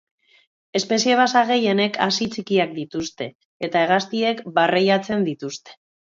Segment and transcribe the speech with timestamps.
[0.77, 3.27] Espezie basa gehienek hazi txikiak dituzte,
[3.67, 5.77] eta hegaztiek barreiatzen dituzte.